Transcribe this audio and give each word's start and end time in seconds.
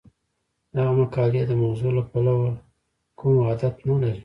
دغه 0.75 0.91
مقالې 0.99 1.41
د 1.47 1.51
موضوع 1.63 1.91
له 1.97 2.03
پلوه 2.09 2.49
کوم 3.19 3.33
وحدت 3.39 3.75
نه 3.87 3.95
لري. 4.03 4.19